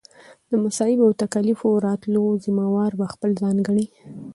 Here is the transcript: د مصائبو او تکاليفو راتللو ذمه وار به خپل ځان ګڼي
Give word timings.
د 0.49 0.51
مصائبو 0.63 1.03
او 1.07 1.11
تکاليفو 1.23 1.69
راتللو 1.87 2.25
ذمه 2.43 2.65
وار 2.75 2.91
به 2.99 3.05
خپل 3.13 3.29
ځان 3.41 3.55
ګڼي 3.67 3.85